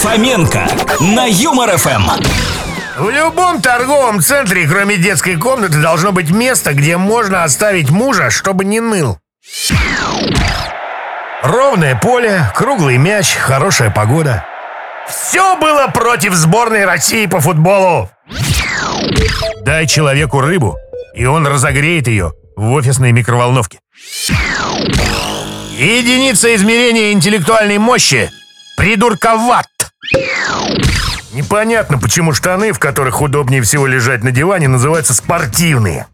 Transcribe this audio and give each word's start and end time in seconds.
Фоменко 0.00 0.66
на 1.00 1.26
Юмор 1.26 1.76
ФМ. 1.76 2.08
В 2.96 3.10
любом 3.10 3.60
торговом 3.60 4.22
центре, 4.22 4.66
кроме 4.66 4.96
детской 4.96 5.36
комнаты, 5.36 5.78
должно 5.78 6.10
быть 6.10 6.30
место, 6.30 6.72
где 6.72 6.96
можно 6.96 7.44
оставить 7.44 7.90
мужа, 7.90 8.30
чтобы 8.30 8.64
не 8.64 8.80
ныл. 8.80 9.18
Ровное 11.42 11.96
поле, 11.96 12.50
круглый 12.54 12.96
мяч, 12.96 13.34
хорошая 13.34 13.90
погода. 13.90 14.46
Все 15.06 15.56
было 15.56 15.88
против 15.88 16.32
сборной 16.32 16.86
России 16.86 17.26
по 17.26 17.40
футболу. 17.40 18.08
Дай 19.60 19.86
человеку 19.86 20.40
рыбу, 20.40 20.78
и 21.14 21.26
он 21.26 21.46
разогреет 21.46 22.08
ее 22.08 22.32
в 22.56 22.72
офисной 22.72 23.12
микроволновке. 23.12 23.80
Единица 25.76 26.54
измерения 26.54 27.12
интеллектуальной 27.12 27.76
мощи– 27.76 28.30
придурковат. 28.78 29.66
Непонятно, 31.32 31.98
почему 31.98 32.32
штаны, 32.32 32.72
в 32.72 32.78
которых 32.78 33.20
удобнее 33.20 33.62
всего 33.62 33.86
лежать 33.86 34.24
на 34.24 34.30
диване, 34.30 34.68
называются 34.68 35.14
спортивные. 35.14 36.06